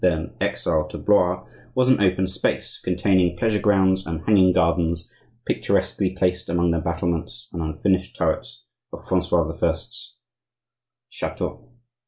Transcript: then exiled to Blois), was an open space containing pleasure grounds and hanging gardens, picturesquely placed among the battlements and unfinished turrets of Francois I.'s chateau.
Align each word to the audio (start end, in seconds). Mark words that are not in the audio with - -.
then 0.01 0.31
exiled 0.41 0.89
to 0.89 0.97
Blois), 0.97 1.45
was 1.75 1.87
an 1.87 2.01
open 2.01 2.27
space 2.27 2.79
containing 2.83 3.37
pleasure 3.37 3.59
grounds 3.61 4.03
and 4.07 4.21
hanging 4.21 4.51
gardens, 4.51 5.07
picturesquely 5.45 6.09
placed 6.15 6.49
among 6.49 6.71
the 6.71 6.79
battlements 6.79 7.47
and 7.53 7.61
unfinished 7.61 8.15
turrets 8.15 8.63
of 8.91 9.07
Francois 9.07 9.47
I.'s 9.63 10.15
chateau. 11.07 11.69